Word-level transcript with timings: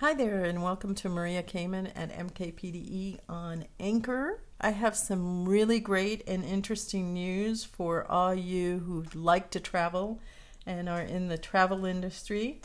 Hi 0.00 0.12
there, 0.12 0.44
and 0.44 0.62
welcome 0.62 0.94
to 0.96 1.08
Maria 1.08 1.42
Kamen 1.42 1.90
at 1.96 2.14
MKPDE 2.14 3.18
on 3.30 3.64
Anchor. 3.80 4.42
I 4.60 4.72
have 4.72 4.94
some 4.94 5.48
really 5.48 5.80
great 5.80 6.22
and 6.28 6.44
interesting 6.44 7.14
news 7.14 7.64
for 7.64 8.04
all 8.04 8.34
you 8.34 8.80
who 8.80 9.06
like 9.14 9.48
to 9.52 9.58
travel 9.58 10.20
and 10.66 10.86
are 10.86 11.00
in 11.00 11.28
the 11.28 11.38
travel 11.38 11.86
industry. 11.86 12.60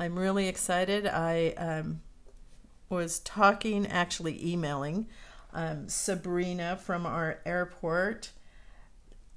I'm 0.00 0.18
really 0.18 0.48
excited. 0.48 1.06
I 1.06 1.50
um, 1.50 2.00
was 2.88 3.20
talking, 3.20 3.86
actually 3.86 4.44
emailing, 4.44 5.06
um, 5.52 5.88
Sabrina 5.88 6.76
from 6.76 7.06
our 7.06 7.38
airport. 7.46 8.32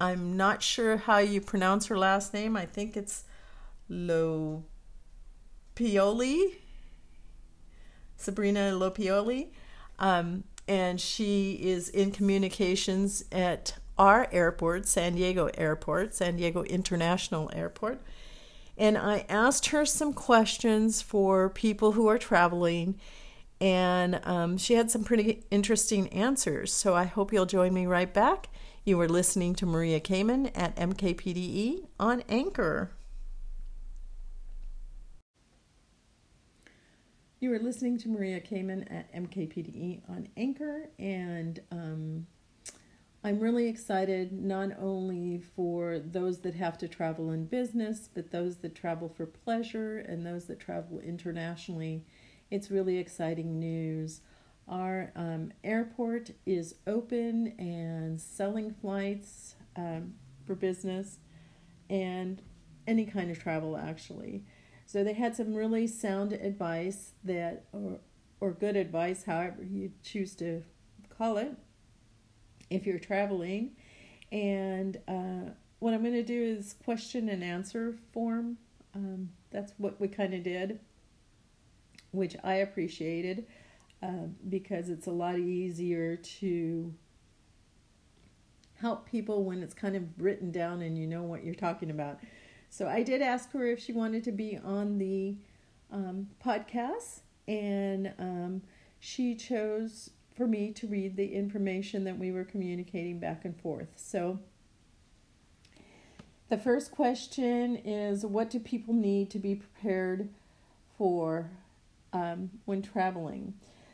I'm 0.02 0.36
not 0.36 0.64
sure 0.64 0.98
how 0.98 1.20
you 1.20 1.42
pronounce 1.42 1.86
her 1.86 1.98
last 1.98 2.34
name. 2.34 2.58
I 2.58 2.66
think 2.66 2.98
it's 2.98 3.24
Lo 3.88 4.64
Pioli 5.76 6.56
Sabrina 8.18 8.72
Lopioli. 8.72 9.48
Um, 10.00 10.44
and 10.68 11.00
she 11.00 11.54
is 11.54 11.90
in 11.90 12.12
communications 12.12 13.24
at 13.32 13.76
our 13.98 14.28
airport, 14.32 14.88
San 14.88 15.16
Diego 15.16 15.50
Airport, 15.58 16.16
San 16.16 16.36
Diego 16.36 16.64
International 16.64 17.50
Airport. 17.54 18.02
And 18.78 18.98
I 18.98 19.26
asked 19.30 19.68
her 19.68 19.86
some 19.86 20.12
questions 20.12 21.02
for 21.02 21.50
people 21.50 21.94
who 21.94 22.08
are 22.08 22.18
traveling, 22.18 23.00
and 23.62 24.20
um, 24.26 24.58
she 24.58 24.74
had 24.74 24.92
some 24.92 25.06
pretty 25.06 25.44
interesting 25.50 26.10
answers. 26.10 26.74
So 26.74 26.94
I 26.94 27.06
hope 27.06 27.32
you'll 27.32 27.46
join 27.46 27.74
me 27.74 27.86
right 27.86 28.14
back. 28.14 28.50
You 28.84 29.00
are 29.00 29.08
listening 29.08 29.56
to 29.56 29.66
Maria 29.66 30.00
Kamen 30.02 30.52
at 30.54 30.76
MKPDE 30.76 31.86
on 32.00 32.22
Anchor. 32.28 32.92
You 37.42 37.54
are 37.54 37.60
listening 37.60 37.98
to 37.98 38.08
Maria 38.08 38.40
Kamen 38.40 38.90
at 38.90 39.14
MKPDE 39.14 40.10
on 40.10 40.30
Anchor, 40.38 40.90
and 40.98 41.60
um, 41.70 42.28
I'm 43.26 43.42
really 43.42 43.68
excited 43.68 44.32
not 44.32 44.70
only 44.80 45.40
for 45.54 46.00
those 46.00 46.40
that 46.40 46.56
have 46.56 46.78
to 46.78 46.88
travel 46.88 47.32
in 47.32 47.46
business, 47.46 48.08
but 48.12 48.32
those 48.32 48.60
that 48.60 48.74
travel 48.74 49.10
for 49.10 49.26
pleasure 49.26 49.98
and 49.98 50.26
those 50.26 50.46
that 50.46 50.62
travel 50.62 51.02
internationally. 51.02 52.06
It's 52.50 52.72
really 52.72 52.98
exciting 53.00 53.60
news. 53.60 54.22
Our 54.70 55.12
um, 55.18 55.52
airport 55.62 56.32
is 56.46 56.76
open 56.88 57.54
and 57.60 58.20
selling 58.22 58.74
flights 58.74 59.56
um, 59.76 60.14
for 60.48 60.56
business 60.56 61.20
and 61.90 62.42
any 62.88 63.06
kind 63.06 63.30
of 63.30 63.40
travel, 63.40 63.76
actually. 63.76 64.46
So 64.96 65.04
they 65.04 65.12
had 65.12 65.36
some 65.36 65.54
really 65.54 65.88
sound 65.88 66.32
advice 66.32 67.12
that, 67.26 67.66
or, 67.74 68.00
or 68.40 68.52
good 68.54 68.78
advice, 68.78 69.26
however 69.26 69.62
you 69.62 69.92
choose 70.02 70.36
to 70.36 70.64
call 71.10 71.36
it, 71.36 71.52
if 72.70 72.86
you're 72.86 72.98
traveling. 72.98 73.72
And 74.32 74.96
uh, 75.06 75.52
what 75.80 75.94
I'm 75.94 76.02
going 76.02 76.14
to 76.14 76.24
do 76.24 76.42
is 76.42 76.78
question 76.86 77.28
and 77.28 77.44
answer 77.44 77.98
form. 78.14 78.58
Um, 78.96 79.32
that's 79.52 79.74
what 79.78 80.00
we 80.00 80.08
kind 80.08 80.34
of 80.34 80.44
did, 80.44 80.80
which 82.12 82.38
I 82.42 82.54
appreciated 82.54 83.48
uh, 84.02 84.28
because 84.48 84.88
it's 84.88 85.08
a 85.08 85.12
lot 85.12 85.38
easier 85.38 86.16
to 86.16 86.94
help 88.76 89.06
people 89.06 89.44
when 89.44 89.62
it's 89.62 89.74
kind 89.74 89.98
of 89.98 90.04
written 90.18 90.52
down 90.52 90.82
and 90.82 90.98
you 90.98 91.06
know 91.06 91.24
what 91.24 91.44
you're 91.44 91.54
talking 91.54 91.90
about. 91.90 92.20
So 92.76 92.90
I 92.90 93.04
did 93.04 93.22
ask 93.22 93.54
her 93.54 93.66
if 93.68 93.80
she 93.80 93.94
wanted 93.94 94.26
to 94.26 94.34
be 94.34 94.60
on 94.62 94.98
the 94.98 95.38
um, 95.94 96.28
podcast, 96.46 97.22
and 97.48 98.12
um, 98.20 98.64
she 99.00 99.34
chose 99.34 100.10
for 100.36 100.46
me 100.46 100.74
to 100.74 100.86
read 100.86 101.16
the 101.16 101.34
information 101.34 102.04
that 102.04 102.20
we 102.20 102.34
were 102.34 102.44
communicating 102.44 103.18
back 103.18 103.46
and 103.46 103.58
forth. 103.58 103.88
So 103.96 104.40
the 106.50 106.58
first 106.58 106.92
question 106.92 107.78
is 107.78 108.26
What 108.26 108.50
do 108.50 108.60
people 108.60 108.94
need 108.94 109.30
to 109.30 109.40
be 109.40 109.56
prepared 109.56 110.28
for 110.98 111.52
um, 112.12 112.50
when 112.66 112.82
traveling? 112.82 113.54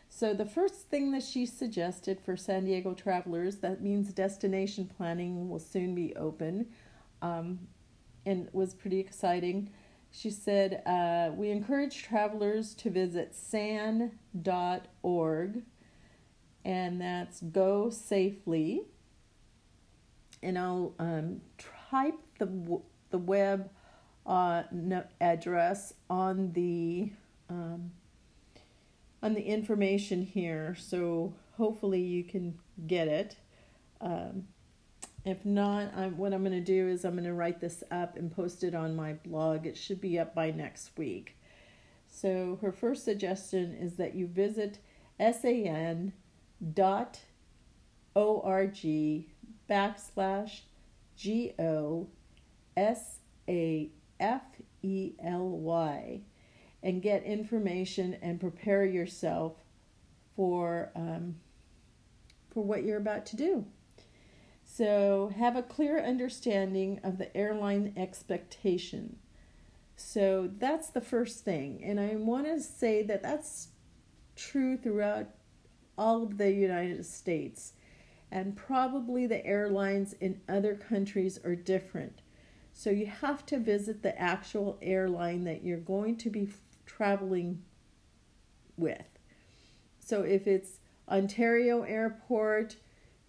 So, 0.10 0.34
the 0.34 0.48
first 0.48 0.90
thing 0.90 1.12
that 1.12 1.22
she 1.22 1.46
suggested 1.46 2.20
for 2.20 2.36
San 2.36 2.66
Diego 2.66 2.96
travelers 2.96 3.58
that 3.58 3.84
means 3.84 4.12
destination 4.12 4.90
planning 4.98 5.52
will 5.52 5.60
soon 5.60 5.94
be 5.94 6.16
open. 6.16 6.66
Um, 7.22 7.68
and 8.26 8.48
was 8.52 8.74
pretty 8.74 9.00
exciting. 9.00 9.70
She 10.12 10.30
said, 10.30 10.84
uh, 10.86 11.32
We 11.36 11.50
encourage 11.50 12.04
travelers 12.04 12.74
to 12.76 12.90
visit 12.90 13.34
san.org, 13.34 14.14
and 16.66 17.02
that's 17.02 17.42
go 17.42 17.90
safely. 17.90 18.84
And 20.44 20.58
I'll 20.58 20.96
um, 21.00 21.42
type 21.90 22.20
the, 22.40 22.82
the 23.12 23.18
web 23.18 23.70
uh, 24.26 24.64
address 25.20 25.94
on 26.10 26.52
the 26.54 27.12
um, 27.50 27.92
on 29.24 29.34
the 29.36 29.42
information 29.42 30.24
here, 30.24 30.76
so 30.80 31.34
hopefully 31.58 32.02
you 32.02 32.24
can 32.24 32.58
get 32.88 33.08
it. 33.08 33.38
Um, 34.00 34.48
if 35.24 35.46
not, 35.46 35.96
I'm, 35.96 36.18
what 36.18 36.34
I'm 36.34 36.44
going 36.44 36.52
to 36.54 36.60
do 36.62 36.88
is 36.88 37.06
I'm 37.06 37.14
going 37.14 37.26
to 37.26 37.34
write 37.34 37.60
this 37.60 37.84
up 37.92 38.18
and 38.18 38.36
post 38.36 38.64
it 38.64 38.74
on 38.74 38.96
my 38.96 39.14
blog. 39.14 39.66
It 39.66 39.78
should 39.78 40.02
be 40.02 40.18
up 40.18 40.34
by 40.34 40.52
next 40.52 40.92
week. 40.98 41.38
So 42.08 42.58
her 42.62 42.72
first 42.72 43.06
suggestion 43.06 43.74
is 43.74 43.96
that 43.96 44.16
you 44.16 44.28
visit 44.28 44.80
san.org 45.20 46.14
backslash 49.70 50.60
G 51.16 51.54
O 51.60 52.08
S 52.76 53.20
A 53.48 53.90
F 54.20 54.42
E 54.82 55.14
L 55.24 55.48
Y 55.50 56.22
and 56.84 57.02
get 57.02 57.24
information 57.24 58.18
and 58.22 58.40
prepare 58.40 58.86
yourself 58.86 59.54
for 60.36 60.92
um, 60.96 61.36
for 62.52 62.64
what 62.64 62.84
you're 62.84 62.98
about 62.98 63.26
to 63.28 63.36
do. 63.36 63.66
So, 64.74 65.34
have 65.38 65.58
a 65.58 65.64
clear 65.64 66.02
understanding 66.02 67.02
of 67.04 67.18
the 67.18 67.36
airline 67.36 67.94
expectation. 67.98 69.18
So, 69.98 70.50
that's 70.60 70.90
the 70.90 71.02
first 71.02 71.44
thing. 71.44 71.84
And 71.84 72.00
I 72.00 72.16
want 72.16 72.46
to 72.46 72.62
say 72.62 73.04
that 73.04 73.22
that's 73.22 73.68
true 74.38 74.78
throughout 74.78 75.28
all 75.98 76.24
of 76.24 76.38
the 76.38 76.54
United 76.54 77.06
States. 77.06 77.74
And 78.32 78.56
probably 78.56 79.28
the 79.28 79.46
airlines 79.46 80.14
in 80.14 80.40
other 80.48 80.76
countries 80.76 81.38
are 81.44 81.56
different. 81.56 82.22
So, 82.72 82.92
you 82.92 83.08
have 83.08 83.46
to 83.48 83.58
visit 83.58 84.04
the 84.04 84.18
actual 84.18 84.80
airline 84.82 85.44
that 85.44 85.66
you're 85.66 85.80
going 85.80 86.16
to 86.16 86.30
be 86.30 86.48
traveling 86.86 87.62
with. 88.78 89.20
So, 90.00 90.22
if 90.22 90.48
it's 90.48 90.80
Ontario 91.10 91.82
Airport, 91.82 92.78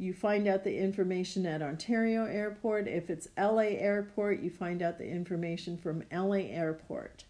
you 0.03 0.13
find 0.13 0.49
out 0.49 0.65
the 0.65 0.77
information 0.77 1.47
at 1.47 1.63
Ontario 1.63 2.25
Airport. 2.25 2.89
If 2.89 3.09
it's 3.09 3.29
LA 3.39 3.77
Airport, 3.79 4.41
you 4.41 4.51
find 4.51 4.83
out 4.83 4.99
the 4.99 5.09
information 5.09 5.79
from 5.79 6.03
LA 6.13 6.49
Airport. 6.51 7.25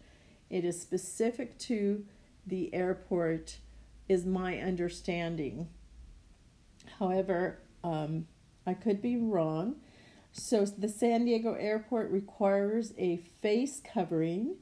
It 0.49 0.65
is 0.65 0.81
specific 0.81 1.59
to 1.59 2.03
the 2.47 2.73
airport, 2.73 3.57
is 4.09 4.25
my 4.25 4.57
understanding. 4.57 5.69
However, 6.97 7.59
um, 7.83 8.25
I 8.65 8.73
could 8.73 9.03
be 9.03 9.17
wrong. 9.17 9.75
So, 10.31 10.65
the 10.65 10.89
San 10.89 11.25
Diego 11.25 11.53
Airport 11.53 12.09
requires 12.09 12.93
a 12.97 13.17
face 13.17 13.81
covering, 13.81 14.55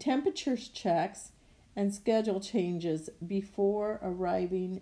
temperature 0.00 0.56
checks, 0.56 1.30
and 1.76 1.94
schedule 1.94 2.40
changes 2.40 3.10
before 3.24 4.00
arriving 4.02 4.80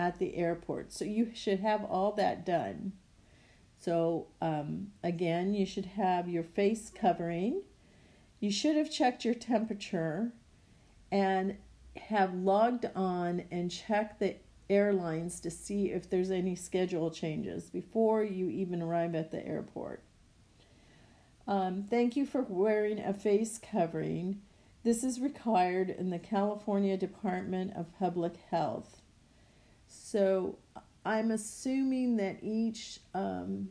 at 0.00 0.18
the 0.18 0.34
airport. 0.34 0.92
So 0.92 1.04
you 1.04 1.30
should 1.34 1.60
have 1.60 1.84
all 1.84 2.12
that 2.12 2.46
done. 2.46 2.92
So, 3.78 4.28
um, 4.40 4.92
again, 5.04 5.52
you 5.52 5.66
should 5.66 5.84
have 5.84 6.26
your 6.26 6.42
face 6.42 6.90
covering. 6.90 7.62
You 8.40 8.50
should 8.50 8.76
have 8.76 8.90
checked 8.90 9.26
your 9.26 9.34
temperature 9.34 10.32
and 11.12 11.56
have 11.96 12.32
logged 12.34 12.86
on 12.94 13.44
and 13.50 13.70
checked 13.70 14.20
the 14.20 14.36
airlines 14.70 15.38
to 15.40 15.50
see 15.50 15.90
if 15.90 16.08
there's 16.08 16.30
any 16.30 16.54
schedule 16.54 17.10
changes 17.10 17.68
before 17.68 18.24
you 18.24 18.48
even 18.48 18.80
arrive 18.80 19.14
at 19.14 19.30
the 19.30 19.46
airport. 19.46 20.02
Um, 21.46 21.84
thank 21.90 22.16
you 22.16 22.24
for 22.24 22.42
wearing 22.42 23.00
a 23.00 23.12
face 23.12 23.58
covering. 23.58 24.40
This 24.82 25.04
is 25.04 25.20
required 25.20 25.90
in 25.90 26.08
the 26.08 26.18
California 26.18 26.96
Department 26.96 27.76
of 27.76 27.98
Public 27.98 28.36
Health. 28.50 29.02
So 29.90 30.56
I'm 31.04 31.32
assuming 31.32 32.16
that 32.18 32.38
each 32.42 33.00
um, 33.12 33.68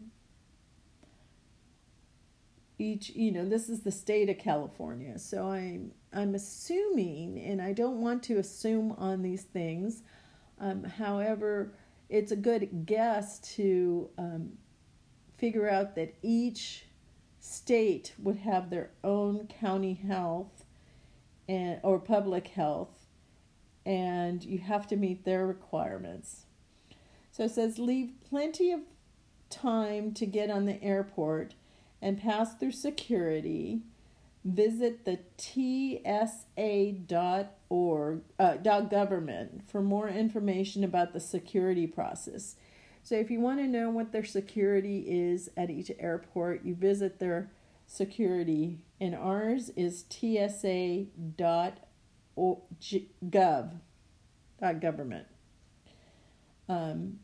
each 2.77 3.09
you 3.11 3.31
know 3.31 3.47
this 3.47 3.69
is 3.69 3.81
the 3.81 3.91
state 3.91 4.29
of 4.29 4.37
California. 4.37 5.17
So 5.17 5.49
I'm 5.49 5.91
I'm 6.13 6.35
assuming 6.35 7.39
and 7.39 7.61
I 7.61 7.71
don't 7.71 8.01
want 8.01 8.21
to 8.23 8.37
assume 8.37 8.91
on 8.93 9.21
these 9.21 9.43
things 9.43 10.03
um, 10.59 10.83
however 10.83 11.73
it's 12.09 12.31
a 12.31 12.35
good 12.35 12.85
guess 12.85 13.39
to 13.55 14.09
um, 14.17 14.51
figure 15.37 15.69
out 15.69 15.95
that 15.95 16.15
each 16.21 16.85
state 17.39 18.13
would 18.17 18.37
have 18.37 18.69
their 18.69 18.89
own 19.03 19.47
county 19.47 19.93
health 19.93 20.65
and 21.47 21.79
or 21.83 21.99
public 21.99 22.47
health 22.49 22.98
and 23.85 24.43
you 24.43 24.59
have 24.59 24.87
to 24.87 24.95
meet 24.95 25.25
their 25.25 25.45
requirements. 25.45 26.45
So 27.31 27.45
it 27.45 27.51
says 27.51 27.79
leave 27.79 28.11
plenty 28.29 28.71
of 28.71 28.81
time 29.49 30.13
to 30.13 30.25
get 30.25 30.49
on 30.49 30.65
the 30.65 30.81
airport 30.83 31.55
and 32.01 32.19
pass 32.19 32.55
through 32.55 32.71
security, 32.71 33.81
visit 34.45 35.05
the 35.05 35.19
tsa.org 35.37 36.01
uh, 38.39 38.55
.government 38.57 39.69
for 39.69 39.81
more 39.81 40.07
information 40.07 40.83
about 40.83 41.13
the 41.13 41.19
security 41.19 41.87
process. 41.87 42.55
So 43.03 43.15
if 43.15 43.31
you 43.31 43.39
want 43.39 43.59
to 43.59 43.67
know 43.67 43.89
what 43.89 44.11
their 44.11 44.25
security 44.25 45.05
is 45.07 45.49
at 45.57 45.69
each 45.69 45.91
airport, 45.99 46.63
you 46.63 46.75
visit 46.75 47.19
their 47.19 47.49
security, 47.87 48.79
and 49.01 49.15
ours 49.15 49.69
is 49.75 50.03
tsa.gov 52.79 53.79
.government. 54.81 55.27
Um, 56.67 57.19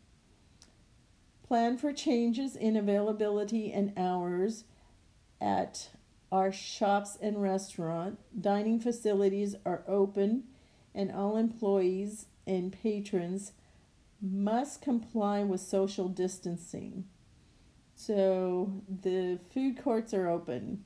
Plan 1.47 1.77
for 1.77 1.93
changes 1.93 2.55
in 2.55 2.75
availability 2.75 3.71
and 3.71 3.93
hours 3.95 4.63
at 5.39 5.89
our 6.31 6.51
shops 6.51 7.19
and 7.21 7.39
restaurant. 7.39 8.17
Dining 8.39 8.79
facilities 8.79 9.55
are 9.63 9.83
open, 9.87 10.45
and 10.95 11.11
all 11.11 11.37
employees 11.37 12.25
and 12.47 12.71
patrons 12.73 13.51
must 14.19 14.81
comply 14.81 15.43
with 15.43 15.61
social 15.61 16.07
distancing. 16.09 17.05
So 17.93 18.81
the 18.89 19.39
food 19.53 19.79
courts 19.81 20.15
are 20.15 20.27
open, 20.27 20.83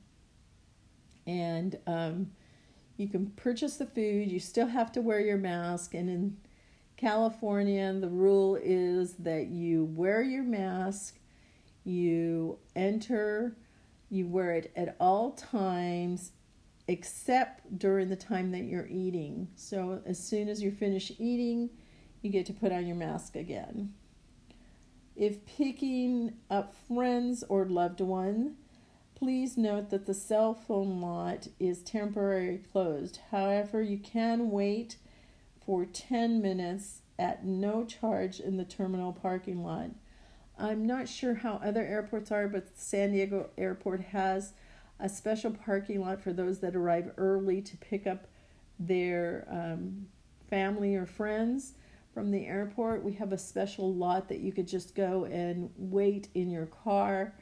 and 1.26 1.78
um, 1.86 2.32
you 3.00 3.08
can 3.08 3.26
purchase 3.30 3.78
the 3.78 3.86
food. 3.86 4.30
You 4.30 4.38
still 4.38 4.66
have 4.66 4.92
to 4.92 5.00
wear 5.00 5.20
your 5.20 5.38
mask, 5.38 5.94
and 5.94 6.10
in 6.10 6.36
California, 6.98 7.94
the 7.94 8.10
rule 8.10 8.56
is 8.62 9.14
that 9.14 9.46
you 9.46 9.84
wear 9.84 10.20
your 10.20 10.42
mask, 10.42 11.18
you 11.82 12.58
enter, 12.76 13.56
you 14.10 14.26
wear 14.26 14.52
it 14.52 14.70
at 14.76 14.96
all 15.00 15.32
times 15.32 16.32
except 16.88 17.78
during 17.78 18.10
the 18.10 18.16
time 18.16 18.50
that 18.50 18.64
you're 18.64 18.88
eating. 18.88 19.48
So 19.54 20.02
as 20.04 20.22
soon 20.22 20.48
as 20.48 20.60
you 20.60 20.70
finish 20.70 21.10
eating, 21.18 21.70
you 22.20 22.30
get 22.30 22.44
to 22.46 22.52
put 22.52 22.70
on 22.72 22.86
your 22.86 22.96
mask 22.96 23.34
again. 23.34 23.94
If 25.16 25.46
picking 25.46 26.34
up 26.50 26.74
friends 26.86 27.44
or 27.48 27.64
loved 27.64 28.00
one, 28.00 28.56
please 29.20 29.58
note 29.58 29.90
that 29.90 30.06
the 30.06 30.14
cell 30.14 30.54
phone 30.54 30.98
lot 31.02 31.46
is 31.58 31.82
temporarily 31.82 32.56
closed. 32.72 33.20
However, 33.30 33.82
you 33.82 33.98
can 33.98 34.50
wait 34.50 34.96
for 35.64 35.84
10 35.84 36.40
minutes 36.40 37.02
at 37.18 37.44
no 37.44 37.84
charge 37.84 38.40
in 38.40 38.56
the 38.56 38.64
terminal 38.64 39.12
parking 39.12 39.62
lot. 39.62 39.90
I'm 40.58 40.86
not 40.86 41.06
sure 41.06 41.34
how 41.34 41.60
other 41.62 41.82
airports 41.82 42.32
are, 42.32 42.48
but 42.48 42.78
San 42.78 43.12
Diego 43.12 43.50
Airport 43.58 44.00
has 44.00 44.54
a 44.98 45.08
special 45.08 45.50
parking 45.50 46.00
lot 46.00 46.22
for 46.22 46.32
those 46.32 46.60
that 46.60 46.74
arrive 46.74 47.12
early 47.18 47.60
to 47.60 47.76
pick 47.76 48.06
up 48.06 48.26
their 48.78 49.46
um, 49.50 50.06
family 50.48 50.96
or 50.96 51.04
friends 51.04 51.74
from 52.14 52.30
the 52.30 52.46
airport. 52.46 53.04
We 53.04 53.12
have 53.12 53.34
a 53.34 53.38
special 53.38 53.94
lot 53.94 54.30
that 54.30 54.40
you 54.40 54.50
could 54.50 54.66
just 54.66 54.94
go 54.94 55.26
and 55.26 55.68
wait 55.76 56.28
in 56.34 56.50
your 56.50 56.66
car, 56.66 57.34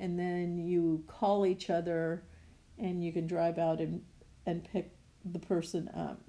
and 0.00 0.18
then 0.18 0.58
you 0.58 1.04
call 1.06 1.46
each 1.46 1.70
other 1.70 2.24
and 2.78 3.04
you 3.04 3.12
can 3.12 3.26
drive 3.26 3.58
out 3.58 3.80
and, 3.80 4.02
and 4.46 4.64
pick 4.64 4.90
the 5.24 5.38
person 5.38 5.88
up. 5.94 6.20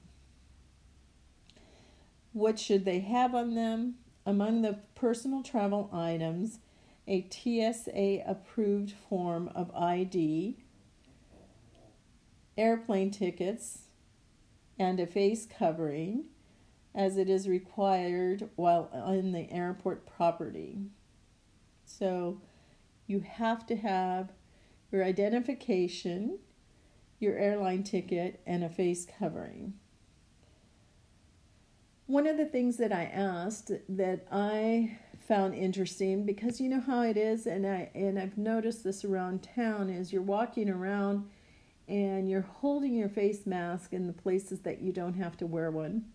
What 2.34 2.60
should 2.60 2.86
they 2.86 3.00
have 3.00 3.34
on 3.34 3.56
them? 3.56 3.96
Among 4.26 4.62
the 4.62 4.80
personal 4.96 5.44
travel 5.44 5.90
items, 5.94 6.60
a 7.08 7.28
TSA 7.30 8.24
approved 8.26 8.94
form 9.10 9.50
of 9.56 9.74
ID, 9.76 10.58
airplane 12.58 13.12
tickets, 13.12 13.84
and 14.78 15.00
a 15.00 15.08
face 15.08 15.46
covering, 15.46 16.26
as 16.94 17.18
it 17.18 17.30
is 17.30 17.48
required 17.48 18.50
while 18.56 18.90
in 19.08 19.32
the 19.32 19.52
airport 19.52 20.06
property. 20.06 20.80
So 21.86 22.42
you 23.08 23.20
have 23.20 23.66
to 23.68 23.76
have 23.76 24.32
your 24.92 25.04
identification, 25.04 26.40
your 27.20 27.38
airline 27.38 27.84
ticket, 27.84 28.42
and 28.46 28.64
a 28.64 28.70
face 28.70 29.06
covering 29.20 29.74
one 32.08 32.28
of 32.28 32.38
the 32.38 32.46
things 32.46 32.78
that 32.78 32.94
I 32.94 33.06
asked 33.06 33.72
that 33.90 34.28
I 34.32 34.98
found 35.28 35.56
interesting 35.56 36.26
because 36.26 36.62
you 36.62 36.70
know 36.70 36.80
how 36.80 37.02
it 37.02 37.18
is 37.18 37.48
and 37.48 37.66
I 37.66 37.90
and 37.96 38.20
I've 38.20 38.38
noticed 38.38 38.84
this 38.84 39.04
around 39.04 39.48
town 39.56 39.90
is 39.90 40.14
you're 40.14 40.22
walking 40.22 40.70
around 40.70 41.28
and 41.88 42.30
you're 42.30 42.42
holding 42.42 42.94
your 42.94 43.10
face 43.10 43.48
mask 43.48 43.94
in 43.94 44.06
the 44.06 44.14
places 44.14 44.60
that 44.62 44.82
you 44.82 44.92
don't 44.92 45.16
have 45.16 45.36
to 45.38 45.48
wear 45.48 45.72
one 45.72 46.06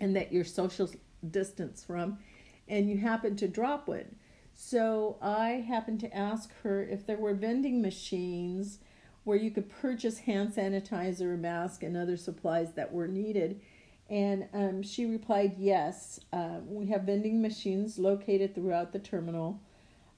and 0.00 0.16
that 0.16 0.32
you're 0.32 0.44
social 0.44 0.90
distance 1.30 1.84
from 1.84 2.18
and 2.66 2.88
you 2.90 2.98
happen 2.98 3.36
to 3.36 3.46
drop 3.48 3.86
one. 3.86 4.16
So 4.62 5.16
I 5.22 5.64
happened 5.66 6.00
to 6.00 6.14
ask 6.14 6.52
her 6.62 6.84
if 6.84 7.06
there 7.06 7.16
were 7.16 7.32
vending 7.32 7.80
machines 7.80 8.80
where 9.24 9.38
you 9.38 9.50
could 9.50 9.70
purchase 9.70 10.18
hand 10.18 10.52
sanitizer, 10.52 11.38
mask 11.38 11.82
and 11.82 11.96
other 11.96 12.18
supplies 12.18 12.74
that 12.74 12.92
were 12.92 13.08
needed 13.08 13.62
and 14.10 14.48
um, 14.52 14.82
she 14.82 15.06
replied, 15.06 15.54
Yes, 15.56 16.20
uh, 16.30 16.58
we 16.66 16.88
have 16.88 17.04
vending 17.04 17.40
machines 17.40 17.98
located 17.98 18.54
throughout 18.54 18.92
the 18.92 18.98
terminal. 18.98 19.62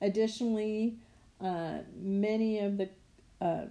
Additionally, 0.00 0.96
uh, 1.40 1.82
many 1.94 2.58
of 2.58 2.78
the 2.78 2.88
uh, 3.40 3.66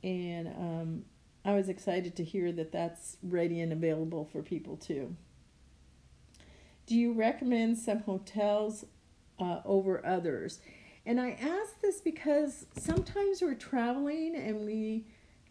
and 0.03 0.47
um, 0.47 1.05
I 1.47 1.53
was 1.55 1.69
excited 1.69 2.17
to 2.17 2.25
hear 2.25 2.51
that 2.51 2.73
that's 2.73 3.15
ready 3.23 3.61
and 3.61 3.71
available 3.71 4.25
for 4.25 4.43
people 4.43 4.75
too. 4.75 5.15
Do 6.85 6.93
you 6.93 7.13
recommend 7.13 7.77
some 7.77 8.01
hotels 8.01 8.83
uh, 9.39 9.61
over 9.63 10.05
others? 10.05 10.59
And 11.05 11.21
I 11.21 11.37
ask 11.41 11.79
this 11.81 12.01
because 12.01 12.65
sometimes 12.77 13.41
we're 13.41 13.55
traveling 13.55 14.35
and 14.35 14.65
we 14.65 15.05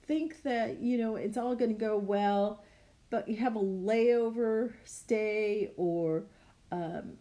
think 0.07 0.43
that, 0.43 0.83
you 0.83 0.99
know, 0.99 1.17
it's 1.17 1.39
all 1.39 1.55
going 1.55 1.73
to 1.73 1.81
go 1.81 1.97
well, 1.97 2.63
but 3.09 3.27
you 3.27 3.37
have 3.37 3.57
a 3.57 3.61
layover 3.61 4.75
stay 4.85 5.73
or, 5.79 6.25
um, 6.73 7.13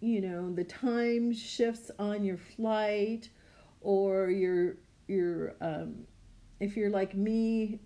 you 0.00 0.22
know, 0.22 0.50
the 0.50 0.64
time 0.64 1.34
shifts 1.34 1.90
on 1.98 2.24
your 2.24 2.38
flight 2.38 3.28
or 3.82 4.30
you're, 4.30 4.76
you're, 5.06 5.54
um, 5.60 6.06
if 6.60 6.78
you're 6.78 6.88
like 6.88 7.14
me, 7.14 7.78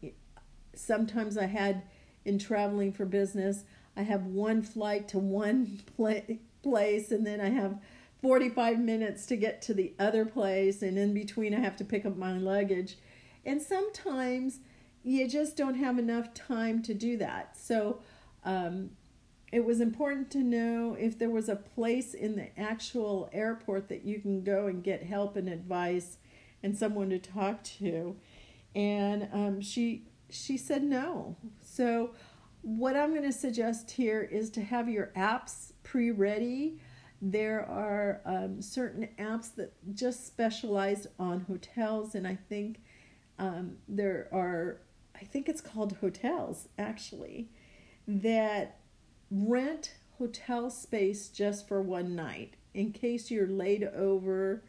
sometimes 0.76 1.36
I 1.36 1.46
had 1.46 1.82
in 2.24 2.38
traveling 2.38 2.92
for 2.92 3.04
business, 3.04 3.64
I 3.96 4.02
have 4.02 4.26
one 4.26 4.62
flight 4.62 5.08
to 5.08 5.18
one 5.18 5.80
place 6.62 7.10
and 7.10 7.26
then 7.26 7.40
I 7.40 7.50
have 7.50 7.78
45 8.22 8.80
minutes 8.80 9.26
to 9.26 9.36
get 9.36 9.62
to 9.62 9.74
the 9.74 9.92
other 9.98 10.24
place, 10.24 10.82
and 10.82 10.98
in 10.98 11.12
between, 11.14 11.54
I 11.54 11.60
have 11.60 11.76
to 11.76 11.84
pick 11.84 12.06
up 12.06 12.16
my 12.16 12.32
luggage. 12.32 12.96
And 13.44 13.60
sometimes 13.60 14.60
you 15.04 15.28
just 15.28 15.56
don't 15.56 15.76
have 15.76 15.98
enough 15.98 16.34
time 16.34 16.82
to 16.82 16.94
do 16.94 17.16
that. 17.18 17.56
So, 17.56 18.00
um, 18.44 18.90
it 19.52 19.64
was 19.64 19.80
important 19.80 20.30
to 20.32 20.38
know 20.38 20.96
if 20.98 21.18
there 21.18 21.30
was 21.30 21.48
a 21.48 21.54
place 21.54 22.14
in 22.14 22.34
the 22.34 22.58
actual 22.58 23.30
airport 23.32 23.88
that 23.88 24.04
you 24.04 24.18
can 24.18 24.42
go 24.42 24.66
and 24.66 24.82
get 24.82 25.04
help 25.04 25.36
and 25.36 25.48
advice 25.48 26.18
and 26.64 26.76
someone 26.76 27.10
to 27.10 27.18
talk 27.20 27.62
to. 27.78 28.16
And 28.74 29.28
um, 29.32 29.60
she 29.60 30.02
she 30.30 30.56
said 30.56 30.82
no. 30.82 31.36
So 31.62 32.10
what 32.62 32.96
I'm 32.96 33.10
going 33.10 33.22
to 33.22 33.32
suggest 33.32 33.90
here 33.92 34.22
is 34.22 34.50
to 34.50 34.62
have 34.62 34.88
your 34.88 35.12
apps 35.16 35.72
pre-ready. 35.82 36.80
There 37.22 37.64
are 37.68 38.20
um, 38.24 38.60
certain 38.60 39.08
apps 39.18 39.54
that 39.54 39.72
just 39.94 40.26
specialize 40.26 41.06
on 41.18 41.40
hotels, 41.40 42.14
and 42.14 42.26
I 42.26 42.36
think 42.48 42.80
um, 43.38 43.76
there 43.88 44.28
are, 44.32 44.80
I 45.14 45.24
think 45.24 45.48
it's 45.48 45.60
called 45.60 45.96
hotels 46.00 46.68
actually, 46.78 47.48
that 48.08 48.80
rent 49.30 49.94
hotel 50.18 50.70
space 50.70 51.28
just 51.28 51.68
for 51.68 51.82
one 51.82 52.16
night 52.16 52.54
in 52.74 52.92
case 52.92 53.30
you're 53.30 53.48
laid 53.48 53.84
over, 53.84 54.62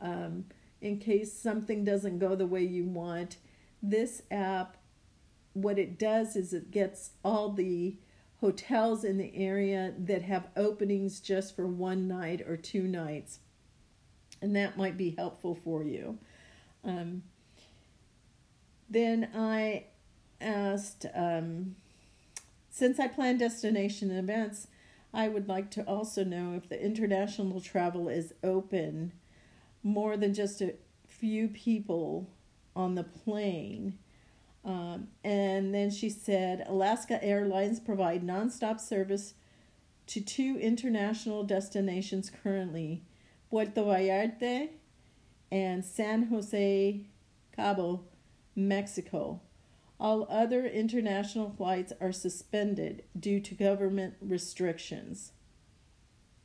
um, 0.00 0.44
in 0.80 0.98
case 0.98 1.32
something 1.32 1.84
doesn't 1.84 2.18
go 2.18 2.34
the 2.34 2.46
way 2.46 2.62
you 2.62 2.84
want. 2.84 3.38
This 3.82 4.22
app, 4.30 4.76
what 5.56 5.78
it 5.78 5.98
does 5.98 6.36
is 6.36 6.52
it 6.52 6.70
gets 6.70 7.12
all 7.24 7.50
the 7.50 7.96
hotels 8.40 9.04
in 9.04 9.16
the 9.16 9.34
area 9.34 9.94
that 9.98 10.20
have 10.20 10.48
openings 10.54 11.18
just 11.18 11.56
for 11.56 11.66
one 11.66 12.06
night 12.06 12.42
or 12.46 12.58
two 12.58 12.82
nights, 12.82 13.38
and 14.42 14.54
that 14.54 14.76
might 14.76 14.98
be 14.98 15.14
helpful 15.16 15.54
for 15.54 15.82
you. 15.82 16.18
Um, 16.84 17.22
then 18.90 19.30
I 19.34 19.86
asked, 20.42 21.06
um, 21.14 21.76
since 22.68 23.00
I 23.00 23.08
plan 23.08 23.38
destination 23.38 24.10
events, 24.10 24.68
I 25.14 25.28
would 25.28 25.48
like 25.48 25.70
to 25.70 25.82
also 25.84 26.22
know 26.22 26.52
if 26.54 26.68
the 26.68 26.78
international 26.78 27.62
travel 27.62 28.10
is 28.10 28.34
open 28.44 29.12
more 29.82 30.18
than 30.18 30.34
just 30.34 30.60
a 30.60 30.74
few 31.08 31.48
people 31.48 32.28
on 32.74 32.94
the 32.94 33.04
plane. 33.04 33.98
Um, 34.66 35.06
and 35.22 35.72
then 35.72 35.90
she 35.90 36.10
said 36.10 36.64
Alaska 36.66 37.22
Airlines 37.22 37.78
provide 37.78 38.26
nonstop 38.26 38.80
service 38.80 39.34
to 40.08 40.20
two 40.20 40.58
international 40.60 41.44
destinations 41.44 42.30
currently 42.42 43.04
Puerto 43.48 43.80
Vallarta 43.82 44.68
and 45.52 45.84
San 45.84 46.24
Jose 46.24 47.00
Cabo 47.54 48.02
Mexico. 48.56 49.40
All 50.00 50.26
other 50.28 50.66
international 50.66 51.54
flights 51.56 51.92
are 52.00 52.12
suspended 52.12 53.04
due 53.18 53.40
to 53.40 53.54
government 53.54 54.14
restrictions. 54.20 55.30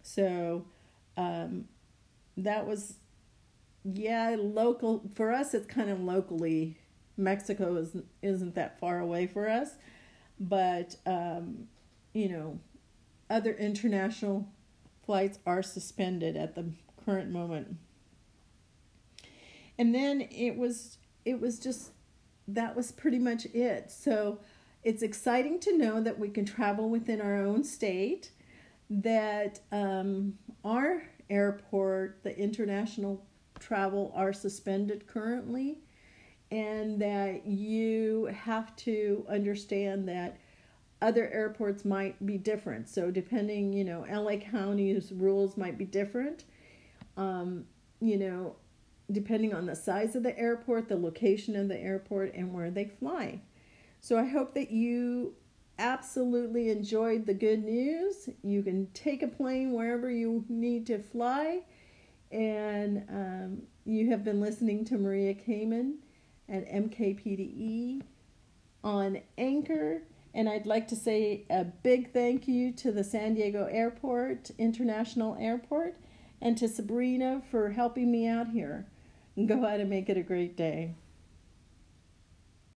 So 0.03 0.65
um, 1.17 1.65
that 2.37 2.67
was, 2.67 2.95
yeah, 3.83 4.35
local. 4.39 5.09
For 5.15 5.31
us, 5.31 5.53
it's 5.53 5.65
kind 5.67 5.89
of 5.89 5.99
locally. 5.99 6.77
Mexico 7.21 7.75
is, 7.77 7.95
isn't 8.21 8.55
that 8.55 8.79
far 8.79 8.99
away 8.99 9.27
for 9.27 9.47
us. 9.49 9.71
But, 10.39 10.95
um, 11.05 11.67
you 12.13 12.29
know, 12.29 12.59
other 13.29 13.53
international 13.53 14.47
flights 15.05 15.39
are 15.45 15.63
suspended 15.63 16.35
at 16.35 16.55
the 16.55 16.65
current 17.05 17.31
moment. 17.31 17.77
And 19.77 19.95
then 19.95 20.21
it 20.21 20.57
was 20.57 20.97
it 21.25 21.39
was 21.39 21.59
just 21.59 21.91
that 22.47 22.75
was 22.75 22.91
pretty 22.91 23.19
much 23.19 23.45
it. 23.45 23.91
So 23.91 24.39
it's 24.83 25.03
exciting 25.03 25.59
to 25.61 25.77
know 25.77 26.01
that 26.01 26.19
we 26.19 26.29
can 26.29 26.45
travel 26.45 26.89
within 26.89 27.21
our 27.21 27.37
own 27.37 27.63
state, 27.63 28.31
that 28.89 29.59
um, 29.71 30.37
our 30.65 31.03
airport, 31.29 32.23
the 32.23 32.37
international 32.37 33.25
travel, 33.59 34.11
are 34.15 34.33
suspended 34.33 35.07
currently, 35.07 35.79
and 36.51 37.01
that 37.01 37.47
you 37.47 38.25
have 38.25 38.75
to 38.75 39.25
understand 39.29 40.07
that 40.09 40.37
other 41.01 41.29
airports 41.29 41.85
might 41.85 42.23
be 42.25 42.37
different. 42.37 42.87
So, 42.89 43.09
depending, 43.09 43.73
you 43.73 43.83
know, 43.83 44.05
LA 44.11 44.37
County's 44.37 45.11
rules 45.11 45.57
might 45.57 45.77
be 45.77 45.85
different. 45.85 46.43
Um, 47.17 47.65
you 47.99 48.17
know, 48.17 48.55
depending 49.11 49.53
on 49.53 49.65
the 49.65 49.75
size 49.75 50.15
of 50.15 50.23
the 50.23 50.37
airport, 50.37 50.89
the 50.89 50.97
location 50.97 51.55
of 51.55 51.69
the 51.69 51.79
airport, 51.79 52.35
and 52.35 52.53
where 52.53 52.69
they 52.69 52.85
fly. 52.85 53.41
So 54.01 54.17
I 54.19 54.25
hope 54.25 54.53
that 54.55 54.71
you 54.71 55.35
absolutely 55.79 56.69
enjoyed 56.69 57.25
the 57.25 57.33
good 57.33 57.63
news. 57.63 58.29
You 58.43 58.61
can 58.61 58.87
take 58.93 59.23
a 59.23 59.27
plane 59.27 59.71
wherever 59.71 60.11
you 60.11 60.45
need 60.49 60.85
to 60.87 60.99
fly. 60.99 61.61
And 62.31 63.05
um, 63.09 63.61
you 63.85 64.09
have 64.11 64.23
been 64.23 64.39
listening 64.39 64.85
to 64.85 64.97
Maria 64.97 65.33
Kamen 65.33 65.95
at 66.49 66.67
MKPDE 66.69 68.01
on 68.83 69.21
Anchor. 69.37 70.03
And 70.33 70.47
I'd 70.47 70.65
like 70.65 70.87
to 70.89 70.95
say 70.95 71.45
a 71.49 71.65
big 71.65 72.13
thank 72.13 72.47
you 72.47 72.71
to 72.73 72.91
the 72.91 73.03
San 73.03 73.33
Diego 73.33 73.65
Airport, 73.65 74.51
International 74.57 75.35
Airport, 75.39 75.97
and 76.41 76.57
to 76.57 76.67
Sabrina 76.67 77.41
for 77.51 77.71
helping 77.71 78.11
me 78.11 78.27
out 78.27 78.49
here. 78.49 78.87
And 79.35 79.47
go 79.47 79.65
out 79.65 79.79
and 79.79 79.89
make 79.89 80.09
it 80.09 80.17
a 80.17 80.23
great 80.23 80.55
day. 80.57 80.95